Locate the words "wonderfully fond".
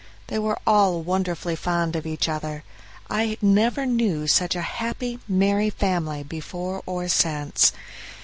1.03-1.95